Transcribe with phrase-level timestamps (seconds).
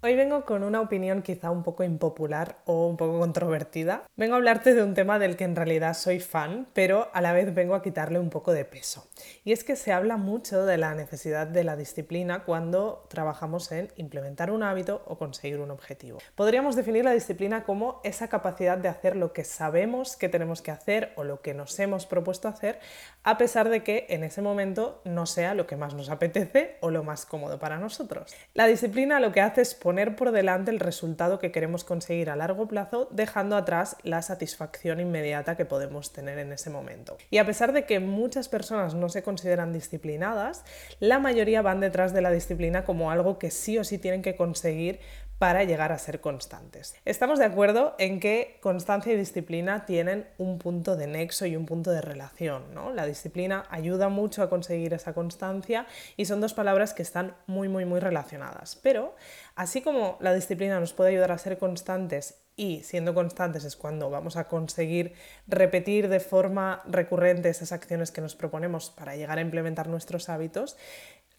[0.00, 4.04] Hoy vengo con una opinión quizá un poco impopular o un poco controvertida.
[4.14, 7.32] Vengo a hablarte de un tema del que en realidad soy fan, pero a la
[7.32, 9.08] vez vengo a quitarle un poco de peso.
[9.42, 13.88] Y es que se habla mucho de la necesidad de la disciplina cuando trabajamos en
[13.96, 16.20] implementar un hábito o conseguir un objetivo.
[16.36, 20.70] Podríamos definir la disciplina como esa capacidad de hacer lo que sabemos que tenemos que
[20.70, 22.78] hacer o lo que nos hemos propuesto hacer,
[23.24, 26.92] a pesar de que en ese momento no sea lo que más nos apetece o
[26.92, 28.32] lo más cómodo para nosotros.
[28.54, 32.36] La disciplina lo que hace es poner por delante el resultado que queremos conseguir a
[32.36, 37.16] largo plazo, dejando atrás la satisfacción inmediata que podemos tener en ese momento.
[37.30, 40.62] Y a pesar de que muchas personas no se consideran disciplinadas,
[41.00, 44.36] la mayoría van detrás de la disciplina como algo que sí o sí tienen que
[44.36, 45.00] conseguir
[45.38, 46.94] para llegar a ser constantes.
[47.04, 51.64] Estamos de acuerdo en que constancia y disciplina tienen un punto de nexo y un
[51.64, 52.74] punto de relación.
[52.74, 52.92] ¿no?
[52.92, 55.86] La disciplina ayuda mucho a conseguir esa constancia
[56.16, 58.76] y son dos palabras que están muy, muy, muy relacionadas.
[58.82, 59.14] Pero
[59.54, 64.10] así como la disciplina nos puede ayudar a ser constantes y siendo constantes es cuando
[64.10, 65.14] vamos a conseguir
[65.46, 70.76] repetir de forma recurrente esas acciones que nos proponemos para llegar a implementar nuestros hábitos,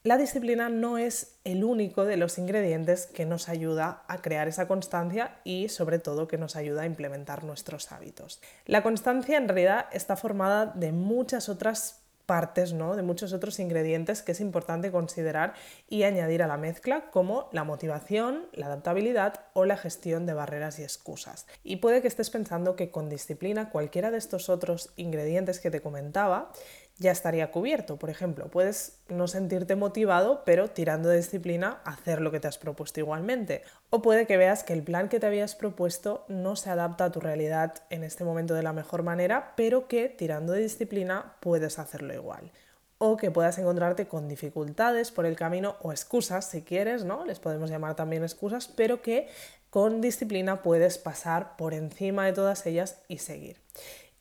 [0.03, 4.65] la disciplina no es el único de los ingredientes que nos ayuda a crear esa
[4.65, 8.39] constancia y sobre todo que nos ayuda a implementar nuestros hábitos.
[8.65, 12.95] La constancia en realidad está formada de muchas otras partes, ¿no?
[12.95, 15.55] de muchos otros ingredientes que es importante considerar
[15.89, 20.77] y añadir a la mezcla, como la motivación, la adaptabilidad o la gestión de barreras
[20.77, 21.47] y excusas.
[21.63, 25.81] Y puede que estés pensando que con disciplina cualquiera de estos otros ingredientes que te
[25.81, 26.51] comentaba
[26.99, 27.97] ya estaría cubierto.
[27.97, 32.57] Por ejemplo, puedes no sentirte motivado, pero tirando de disciplina, hacer lo que te has
[32.57, 33.63] propuesto igualmente.
[33.89, 37.11] O puede que veas que el plan que te habías propuesto no se adapta a
[37.11, 41.79] tu realidad en este momento de la mejor manera, pero que tirando de disciplina puedes
[41.79, 42.51] hacerlo igual.
[42.97, 47.25] O que puedas encontrarte con dificultades por el camino o excusas, si quieres, ¿no?
[47.25, 49.29] Les podemos llamar también excusas, pero que
[49.69, 53.55] con disciplina puedes pasar por encima de todas ellas y seguir.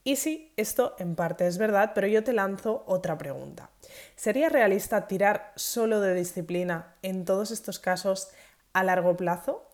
[0.05, 3.71] Y sí, esto en parte es verdad, pero yo te lanzo otra pregunta.
[4.17, 8.31] ¿Sería realista tirar solo de disciplina en todos estos casos
[8.73, 9.69] a largo plazo?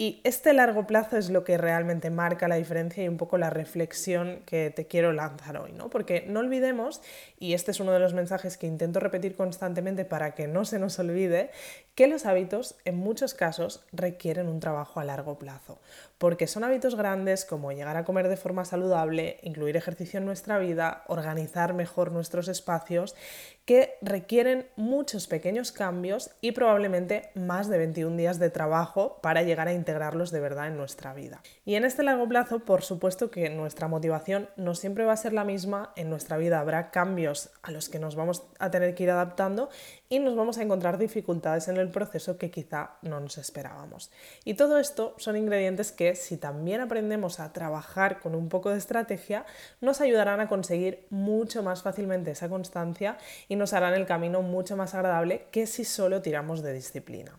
[0.00, 3.50] Y este largo plazo es lo que realmente marca la diferencia y un poco la
[3.50, 5.90] reflexión que te quiero lanzar hoy, ¿no?
[5.90, 7.02] Porque no olvidemos,
[7.36, 10.78] y este es uno de los mensajes que intento repetir constantemente para que no se
[10.78, 11.50] nos olvide,
[11.98, 15.80] que los hábitos en muchos casos requieren un trabajo a largo plazo,
[16.18, 20.60] porque son hábitos grandes como llegar a comer de forma saludable, incluir ejercicio en nuestra
[20.60, 23.16] vida, organizar mejor nuestros espacios,
[23.64, 29.66] que requieren muchos pequeños cambios y probablemente más de 21 días de trabajo para llegar
[29.66, 31.42] a integrarlos de verdad en nuestra vida.
[31.64, 35.32] Y en este largo plazo, por supuesto que nuestra motivación no siempre va a ser
[35.32, 39.02] la misma, en nuestra vida habrá cambios a los que nos vamos a tener que
[39.02, 39.68] ir adaptando
[40.08, 44.10] y nos vamos a encontrar dificultades en el proceso que quizá no nos esperábamos.
[44.44, 48.78] Y todo esto son ingredientes que si también aprendemos a trabajar con un poco de
[48.78, 49.44] estrategia,
[49.80, 53.18] nos ayudarán a conseguir mucho más fácilmente esa constancia
[53.48, 57.38] y nos harán el camino mucho más agradable que si solo tiramos de disciplina.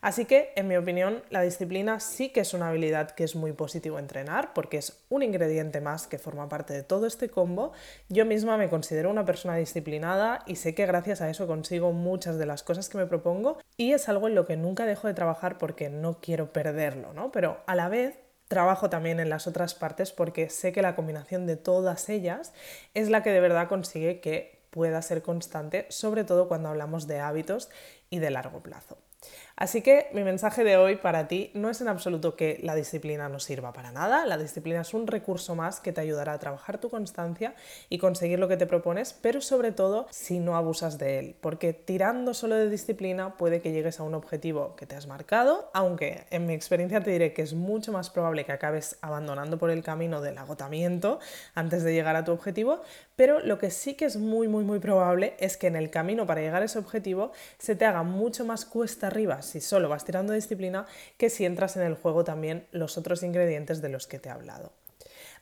[0.00, 3.52] Así que, en mi opinión, la disciplina sí que es una habilidad que es muy
[3.52, 7.72] positivo entrenar porque es un ingrediente más que forma parte de todo este combo.
[8.08, 12.38] Yo misma me considero una persona disciplinada y sé que gracias a eso consigo muchas
[12.38, 15.14] de las cosas que me propongo y es algo en lo que nunca dejo de
[15.14, 17.30] trabajar porque no quiero perderlo, ¿no?
[17.30, 21.46] Pero a la vez trabajo también en las otras partes porque sé que la combinación
[21.46, 22.54] de todas ellas
[22.94, 27.20] es la que de verdad consigue que pueda ser constante, sobre todo cuando hablamos de
[27.20, 27.68] hábitos
[28.08, 28.96] y de largo plazo.
[29.60, 33.28] Así que mi mensaje de hoy para ti no es en absoluto que la disciplina
[33.28, 36.78] no sirva para nada, la disciplina es un recurso más que te ayudará a trabajar
[36.78, 37.54] tu constancia
[37.90, 41.74] y conseguir lo que te propones, pero sobre todo si no abusas de él, porque
[41.74, 46.24] tirando solo de disciplina puede que llegues a un objetivo que te has marcado, aunque
[46.30, 49.82] en mi experiencia te diré que es mucho más probable que acabes abandonando por el
[49.82, 51.20] camino del agotamiento
[51.54, 52.80] antes de llegar a tu objetivo,
[53.14, 56.26] pero lo que sí que es muy muy muy probable es que en el camino
[56.26, 60.04] para llegar a ese objetivo se te haga mucho más cuesta arriba si solo vas
[60.04, 60.86] tirando disciplina
[61.18, 64.32] que si entras en el juego también los otros ingredientes de los que te he
[64.32, 64.72] hablado.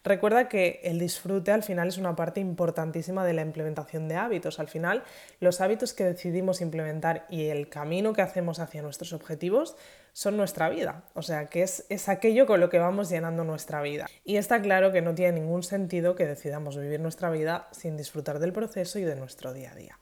[0.04, 4.60] Recuerda que el disfrute al final es una parte importantísima de la implementación de hábitos.
[4.60, 5.02] Al final,
[5.40, 9.76] los hábitos que decidimos implementar y el camino que hacemos hacia nuestros objetivos
[10.12, 11.04] son nuestra vida.
[11.14, 14.06] O sea, que es, es aquello con lo que vamos llenando nuestra vida.
[14.24, 18.38] Y está claro que no tiene ningún sentido que decidamos vivir nuestra vida sin disfrutar
[18.38, 19.98] del proceso y de nuestro día a día.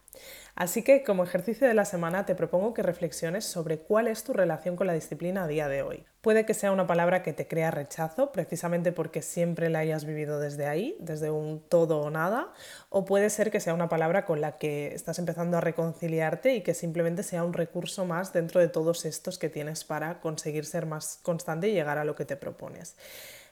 [0.57, 4.33] Así que como ejercicio de la semana te propongo que reflexiones sobre cuál es tu
[4.33, 6.03] relación con la disciplina a día de hoy.
[6.21, 10.39] Puede que sea una palabra que te crea rechazo, precisamente porque siempre la hayas vivido
[10.39, 12.53] desde ahí, desde un todo o nada,
[12.89, 16.63] o puede ser que sea una palabra con la que estás empezando a reconciliarte y
[16.63, 20.87] que simplemente sea un recurso más dentro de todos estos que tienes para conseguir ser
[20.87, 22.95] más constante y llegar a lo que te propones.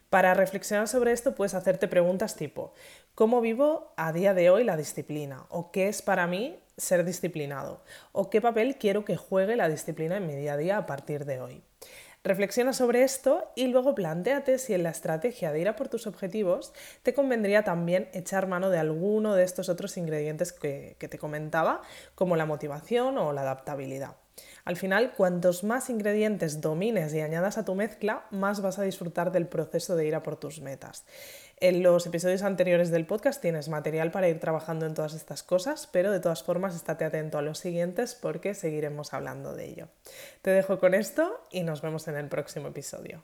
[0.10, 2.74] Para reflexionar sobre esto puedes hacerte preguntas tipo,
[3.16, 5.46] ¿cómo vivo a día de hoy la disciplina?
[5.50, 7.84] ¿O qué es para mí ser disciplinado?
[8.12, 11.26] ¿O qué papel quiero que juegue la disciplina en mi día a día a partir
[11.26, 11.64] de hoy?
[12.24, 16.08] Reflexiona sobre esto y luego planteate si en la estrategia de ir a por tus
[16.08, 16.74] objetivos
[17.04, 21.82] te convendría también echar mano de alguno de estos otros ingredientes que, que te comentaba,
[22.16, 24.16] como la motivación o la adaptabilidad.
[24.66, 29.32] Al final, cuantos más ingredientes domines y añadas a tu mezcla, más vas a disfrutar
[29.32, 31.06] del proceso de ir a por tus metas.
[31.58, 35.88] En los episodios anteriores del podcast tienes material para ir trabajando en todas estas cosas,
[35.92, 39.88] pero de todas formas estate atento a los siguientes porque seguiremos hablando de ello.
[40.42, 43.24] Te dejo con esto y nos vemos en el próximo episodio.